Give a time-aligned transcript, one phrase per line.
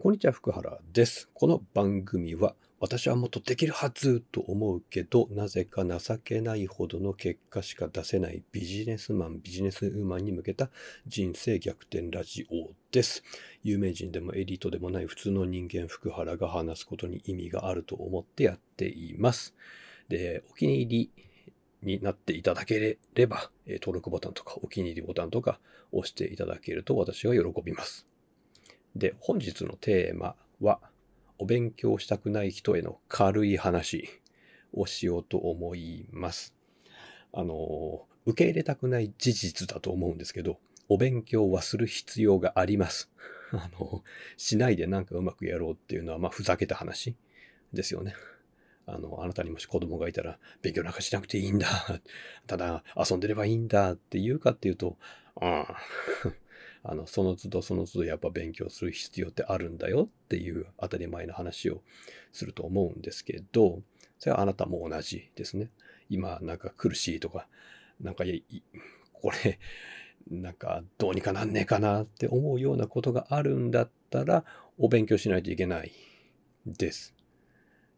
[0.00, 1.28] こんにちは、福原です。
[1.34, 10.70] この番組は、私はもっとできるはずと思うけど、なぜか情けないほどの結果しか出せないビジネスマン、ビジネスウーマンに向けた
[11.06, 13.22] 人生逆転ラジオです。
[13.62, 19.54] 有名人でもエリートでもない普通の人間福原が話すことに意味があると思ってやっています。
[20.08, 21.10] で、お気に入
[21.82, 28.06] りになっていただければ、登録ボタンとかお気に入りボタンとか押していただけると私は喜びます。
[28.96, 30.80] で、本日のテーマは、
[31.38, 34.08] お勉強したくない人への軽い話
[34.72, 36.54] をしようと思います。
[37.32, 40.58] あの、受け入れたくない事実だと思うんですけど、
[40.88, 43.10] お勉強はする必要があります。
[43.52, 44.04] あの、
[44.36, 47.16] しないでなんかうまくやろうっていうのは、まあ、ふざけた話
[47.72, 48.14] ですよね。
[48.86, 51.66] あの、あなたにもし子供がいたら、勉強なんかしなくていいんだ。
[52.46, 54.96] ただ、遊んでればいいんだって言うかっていうと、
[55.40, 55.64] うん。
[56.84, 61.82] あの、その都度その都度やっぱ勉強する必要ってあるんだよっていう当たり前の話を
[62.32, 63.82] すると思うんですけど、
[64.18, 65.70] それはあなたも同じですね。
[66.08, 67.46] 今なんか苦しいとか、
[68.00, 68.24] なんか
[69.12, 69.58] これ、
[70.30, 74.44] なんかどうにかなんねえかなって思うようなことがあるんだったら、
[74.78, 75.92] お勉強しないといけない
[76.66, 77.14] です。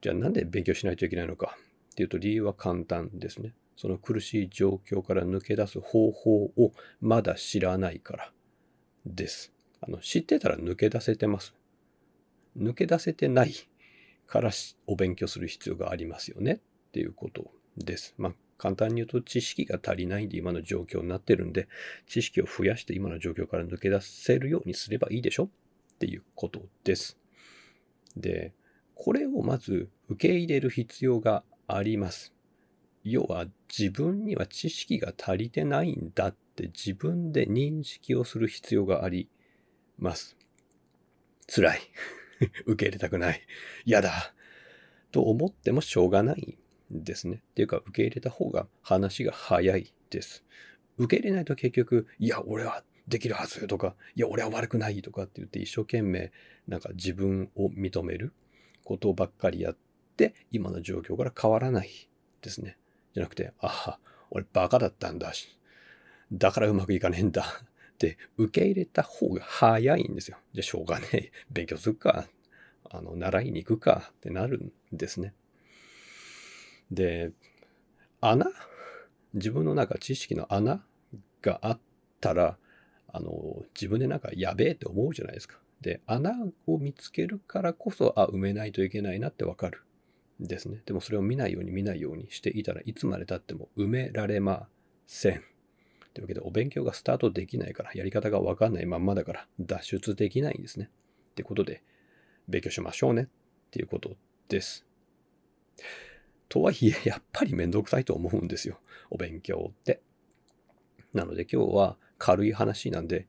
[0.00, 1.56] じゃあなんで勉強しないといけないのか
[1.92, 3.54] っていうと理由は簡単ですね。
[3.76, 8.32] その苦しい状況から抜け出す方法をまだ知らないから
[9.06, 9.52] です。
[9.80, 11.54] あの知ってたら抜け出せてます。
[12.56, 13.54] 抜け出せてない
[14.26, 14.50] から
[14.86, 16.52] お勉強する必要がありますよね
[16.88, 18.14] っていうことです。
[18.16, 21.68] まあ簡単に言うと知識が足りないんで今の状況になってるんで
[22.06, 25.44] 知識を増やして今の状況から抜け出せるようにすればいいでしょ？
[25.44, 25.48] っ
[25.98, 27.18] ていうことです。
[28.16, 28.52] で、
[28.94, 32.32] これをまず受け入れる必要があります。
[33.02, 39.28] 要は自分には知識が足りてないんだって自分で認識をする必要があり
[39.98, 40.36] ます。
[41.46, 41.80] 辛い。
[42.66, 43.42] 受け入れたくない。
[43.84, 44.34] 嫌だ。
[45.10, 46.58] と思ってもしょうがない
[46.92, 47.42] んですね。
[47.50, 50.44] っていうか受け入れた方が話が早いです。
[50.96, 56.32] 受け入れないと結局、いや、俺はできるはずとか、いや、俺は悪くないとかって言って一生懸命
[56.66, 58.32] なんか自分を認める
[58.84, 59.76] ことばっかりやっ
[60.16, 61.90] て、今の状況から変わらない
[62.42, 62.78] ですね。
[63.12, 63.98] じゃなくて、ああ、
[64.30, 65.58] 俺バカだったんだし、
[66.34, 67.44] だからうまくいかねえんだ
[67.94, 70.38] って受け入れた方が早いんですよ。
[70.52, 71.30] じゃしょうがねえ。
[71.50, 72.28] 勉強するか。
[72.90, 75.32] あの、習いに行くかってなるんですね。
[76.90, 77.32] で、
[78.20, 78.46] 穴？
[79.32, 80.84] 自分の中知識の穴
[81.42, 81.80] があっ
[82.20, 82.58] たら、
[83.08, 85.60] あの、自分でなんかやべえって思うじゃないですか。
[85.80, 86.34] で、穴
[86.66, 89.80] を見つけるからこそ、あ、埋めないといけないなってわかる。
[90.40, 90.82] ですね。
[90.84, 94.68] でもそれを見ないように見ないようにしていたらいつまで経っても埋められま
[95.06, 95.42] せん。
[96.14, 100.88] というわけでお勉強がスタートできないから、やり方がわかんないまんまだから脱出できないんですね。
[101.30, 101.82] ってことで、
[102.48, 103.26] 勉強しましょうねっ
[103.70, 104.16] ていうこと
[104.48, 104.86] です。
[106.48, 108.78] とはいえ、やっぱりめんどくさいと思うんですよ。
[109.10, 110.00] お勉強って。
[111.12, 113.26] なので今日は軽い話なんで、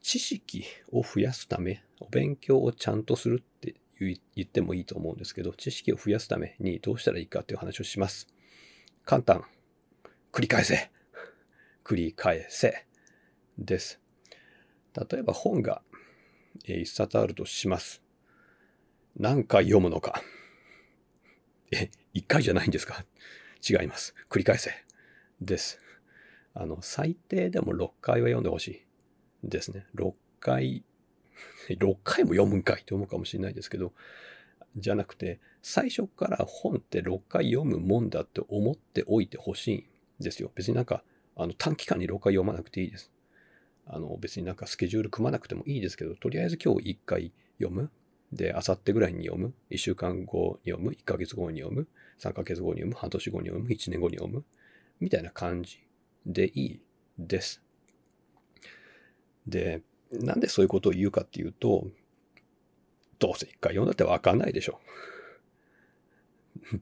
[0.00, 8.28] 知識を増やすため、お勉強をちゃんとするって言ってもいいと思うんですけど、知識を増やすためにどうしたらいいかっていう話をします。
[9.04, 9.44] 簡単。
[10.32, 10.91] 繰り返せ。
[11.84, 12.86] 繰り返せ。
[13.58, 14.00] です。
[15.10, 15.82] 例えば本が
[16.64, 18.02] 一冊あるとします。
[19.16, 20.22] 何回読むのか。
[21.72, 23.04] え、一回じゃないんですか？
[23.68, 24.14] 違います。
[24.30, 24.70] 繰り返せ。
[25.40, 25.80] です。
[26.54, 28.86] あの、最低でも6回は読んでほしい。
[29.44, 29.86] ですね。
[29.94, 30.84] 6回、
[31.68, 33.92] 6回も読むんかいって思うかもしれないですけど、
[34.76, 39.76] じゃなくて、最初から本って6回読むもんだって思っておいてほしい
[40.20, 40.50] んですよ。
[40.54, 41.04] 別になんか、
[41.36, 43.10] あの短期間に6回読まなくていいです。
[43.86, 47.90] あの別になんかスケジュール組まなくてもいいですけど、とりあえず今日1回読む。
[48.32, 49.52] で、あさってぐらいに読む。
[49.70, 50.92] 1週間後に読む。
[50.92, 51.86] 1ヶ月後に読む。
[52.18, 52.94] 3ヶ月後に読む。
[52.94, 53.68] 半年後に読む。
[53.68, 54.44] 1年後に読む。
[55.00, 55.80] みたいな感じ
[56.24, 56.80] でいい
[57.18, 57.62] です。
[59.46, 59.82] で、
[60.12, 61.86] なんでそういうことを言うかっていうと、
[63.18, 64.80] どうせ1回読んだってわかんないでしょ。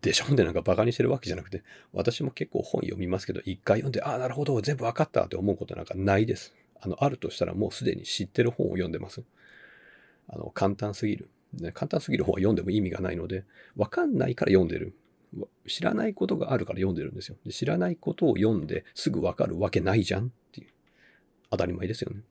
[0.00, 0.26] でしょ？
[0.32, 6.54] ってなんかバカにしてるわけじゃなくて、私も結構本読みますけど、一回読んで、ああ、なるほど、全部わかったって思うことなんかないです。
[6.80, 9.22] あの、あるとしたらもうすでに知ってる本を読んでます。
[10.28, 11.30] あの、簡単すぎる。
[11.54, 13.44] ね、簡単すぎる本は読んでも意味がないので、
[13.76, 14.94] わかんないから読んでる。
[15.66, 17.36] 知らないことがあるから読んでるんですよ。
[17.44, 20.68] で知らないことを読んですぐわかるわけないじゃんっていう。
[21.50, 22.22] 当たり前ですよね。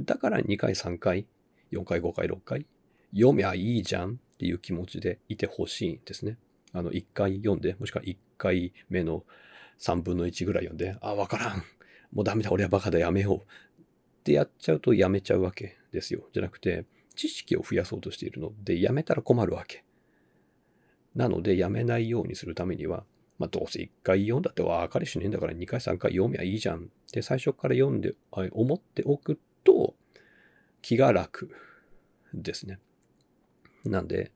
[0.00, 1.26] だから2回、3回、
[1.72, 2.66] 4回、5回、6回、
[3.14, 6.36] 読みゃいいじゃんっていう気持ちでいてほしいんですね。
[6.74, 9.24] あの、1回読んで、もしくは1回目の
[9.78, 11.62] 3分の1ぐらい読んで、あ、わからん。
[12.12, 13.38] もうダメだ、俺はバカだ、やめよう。
[13.38, 13.42] っ
[14.24, 16.28] てやっちゃうとやめちゃうわけですよ。
[16.32, 16.84] じゃなくて、
[17.14, 19.84] 知識を増やそうとしているので、やめたら困るわけ。
[21.14, 23.04] なので、やめないようにするためには、
[23.38, 26.80] まあ、どうせ1回読んだって分かりしねえんだから2回3回読みゃいいじゃんっ
[27.10, 29.94] て最初から読んで、思っておくと
[30.82, 31.50] 気が楽
[32.32, 32.78] ですね。
[33.84, 34.32] なんで、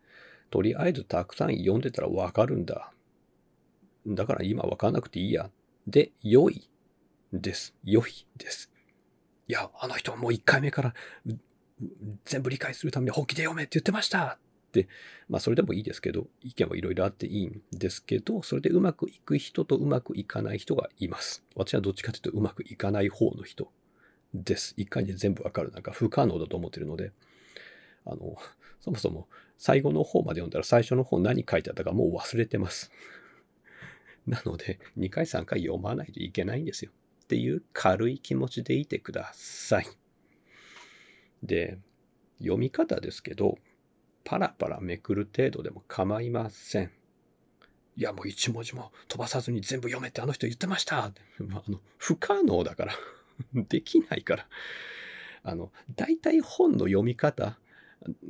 [0.50, 2.92] とりあえずたくさん読んでたら分かるんだ。
[4.06, 5.50] だから今分かんなくていいや。
[5.86, 6.68] で、良い
[7.32, 7.74] です。
[7.84, 8.70] 良いです。
[9.46, 10.94] いや、あの人はもう1回目から
[12.24, 14.88] 全部理解するために本気で読めって言ってましたって、
[15.28, 21.42] まあそれでもいいですけど、意見はいろいろあっていいんですけど、それでうまくいく人とうまくいかない人がいます。
[21.54, 23.70] 私はどっちかというとうまくいかない方の人
[24.34, 24.74] です。
[24.76, 27.12] 一回で全部わかるなんか不可能だと思ってるので、
[28.08, 28.36] あの、
[28.80, 29.28] そもそも
[29.58, 32.90] 最後の方まで読んだら最初の方何書いてあったかもう忘れてます。
[34.26, 36.92] なので、2回3回読まないといけないんですよ。
[37.24, 39.86] っていう軽い気持ちでいてください。
[41.42, 41.78] で、
[42.38, 43.58] 読み方ですけど、
[44.24, 46.92] パラパラめくる程度でも構いません。
[47.96, 51.12] いや、もう一文字も飛ばさずに全部読めってあの人言ってました あ
[51.68, 52.94] の不可能だから
[53.54, 54.48] できないから。
[55.42, 57.58] あの、大体本の読み方、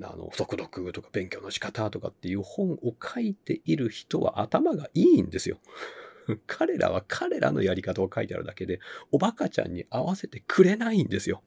[0.02, 5.58] あの、速読とか勉強の仕方とかっていう本を書いている人は頭がいいんですよ。
[6.46, 8.80] 彼らは彼らのやり方を書いてあるだけで、
[9.12, 11.42] おバカちゃんに合わせてくれないんですよ。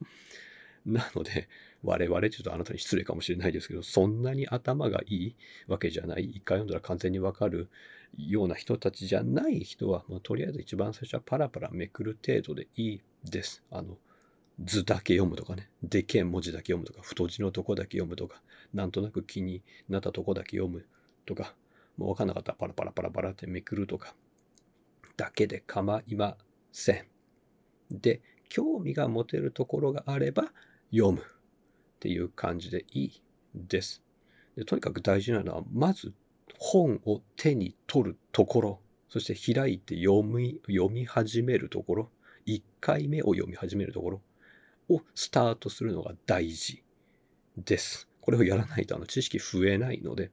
[0.86, 1.48] なので、
[1.84, 5.36] 我々ちょっとあなたに失礼かもしれないですけど、そんなに頭がいい
[5.68, 6.26] わけじゃない。
[6.26, 7.70] 一回読んだら完全にわかる
[8.18, 13.64] ような人たちじゃない人は、まあ、とりあえず一番最初はパラパラめくる程度でいいです。
[13.72, 13.98] あの、
[14.60, 18.42] 図だけ読むとかね、でけえ文字だけ読むとか、太字のとこだけ読むとか、
[18.74, 20.86] なんとなく気になったとこだけ読む
[21.26, 21.56] とか、
[21.98, 24.16] もうわかんなかったらパラパラパラパラってめくるとか、
[25.18, 26.38] だけで構いま
[26.72, 27.06] せん。
[27.90, 30.52] で、興味が持てるところがあれば
[30.92, 31.24] 読むっ
[32.00, 33.22] ていう感じでいい
[33.56, 34.04] です。
[34.56, 36.14] でとにかく大事なのは、まず
[36.58, 42.12] 本を手に取るところ、そして開いて読み読み始めるところ、
[42.46, 44.22] 1回目を読み始めるところ
[44.96, 46.84] をスタートするのが大事
[47.58, 48.08] です。
[48.22, 50.32] これをやらないとあの知識増えないので、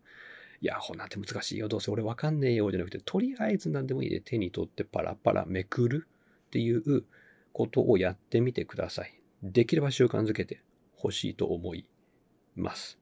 [0.60, 6.06] いや、ほなんて難しいよ、どうせ俺わかんねえよ、じゃなくて、とりあえず何でもいいで手に取ってパラパラめくる
[6.46, 7.04] っていう
[7.52, 9.20] ことをやってみてください。
[9.42, 10.62] できれば習慣づけて
[10.96, 11.86] ほしいと思い
[12.56, 12.98] ます。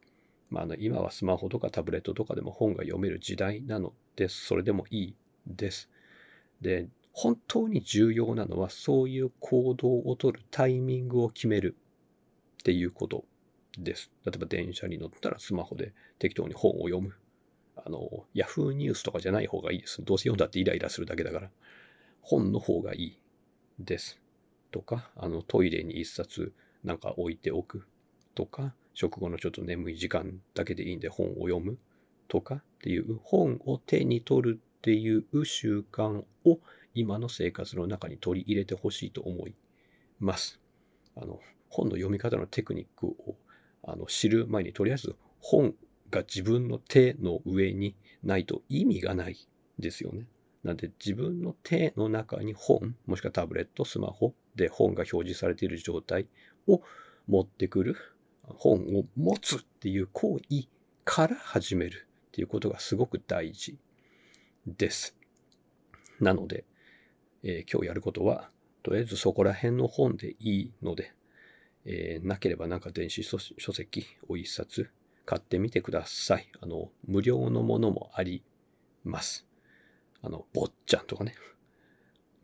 [0.50, 5.16] まあ、あの今はスマホとかタブレットとかでも本が読める時代なので、それでもいい
[5.46, 5.90] です。
[6.60, 11.74] で、本当に重要なのは、そういう行動をとるタイミングを決める
[12.60, 13.24] っていうこと
[13.78, 14.10] です。
[14.26, 17.14] 例えば電車に乗ったらスマホで適当に本を読む。
[17.74, 20.04] あの、ヤフーニュースとかじゃない方がいいです。
[20.04, 21.50] どうせ読んだってイライラするだけだから。
[22.20, 23.18] 本の方がいい
[23.78, 24.20] です。
[24.70, 26.52] とか、あの、トイレに一冊
[26.84, 27.88] なんか置いておく
[28.34, 31.78] とか、食後のちょっと眠い時間だけでいいんで本を読む
[32.28, 36.60] とかっていう本を手に取るっていう習慣を
[36.96, 39.54] 今の生活の中に取り入れてほしいと思い
[40.18, 40.58] ます。
[41.14, 43.36] あの、本の読み方のテクニックを
[43.82, 45.74] あの知る前にとりあえず本
[46.10, 49.36] が自分の手の上にないと意味がない
[49.78, 50.26] ですよね。
[50.64, 56.26] なんで自分の手の中に本、もしくはタブレット、スマホで本が表示されている状態
[56.66, 56.80] を
[57.28, 57.96] 持ってくる、
[58.42, 60.66] 本を持つっていう行為
[61.04, 63.78] から始めるっていうことがすごく大事
[64.66, 65.14] です。
[66.20, 66.64] なので、
[67.48, 68.50] えー、今日やることは、
[68.82, 71.12] とりあえずそこら辺の本でいいので、
[71.84, 73.38] えー、なければなんか電子書
[73.72, 74.90] 籍を一冊
[75.24, 76.48] 買ってみてください。
[76.60, 78.42] あの、無料のものもあり
[79.04, 79.46] ます。
[80.22, 81.36] あの、坊ちゃんとかね、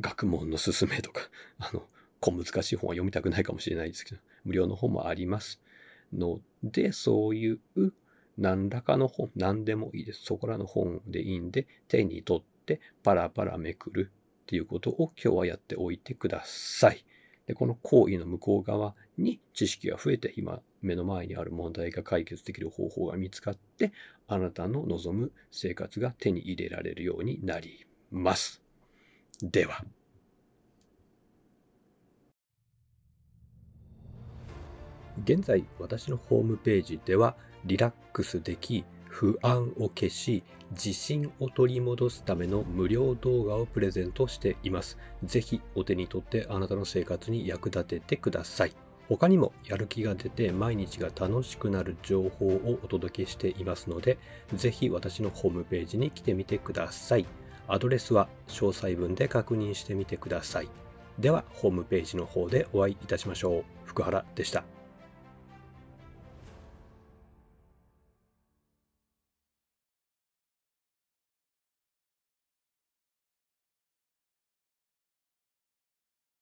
[0.01, 1.23] 学問のすすめとか、
[1.59, 1.83] あの、
[2.21, 5.61] 小難しい本は読みたくないかもしれないですけど、無料の本もあります
[6.13, 7.61] ので、そういう
[8.39, 10.23] 何らかの本、何でもいいです。
[10.23, 17.05] そこらの本でいいんで、手に取ってパラパラめくるっていうことを今日はやっておいてください。
[17.47, 23.93] で、この行為の向こう側に知識が増えて、今目の前にある問題が解決できる方法が見つかって、
[24.27, 28.63] あなたの望む生活が手に入れられるようになります。
[29.43, 29.85] では。
[35.25, 44.97] 現在私のホームページではリラックスでき不安を消し自信を取り戻すための無料動画をプレゼントしています。
[45.23, 48.73] ぜひお手に取ってあなたの生活に役立ててください。
[49.11, 54.17] 他にもやる気が出て毎日が楽しくなる情報をお届けしていますので、
[54.55, 57.27] ぜひ私のホームページに来てみてください。
[57.69, 60.69] アドレスは詳細文で確認してみてください。
[61.19, 63.65] では、ホームページの方でお会いいたしましょう。
[63.85, 64.72] 福原でした。